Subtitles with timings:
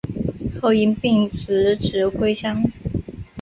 [0.59, 2.63] 后因病辞职归乡。